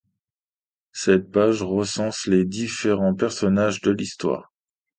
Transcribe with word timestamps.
Cette 0.93 1.29
page 1.31 1.61
recense 1.61 2.25
les 2.25 2.43
différents 2.43 3.13
personnages 3.13 3.81
de 3.81 3.91
l'histoire. 3.91 4.51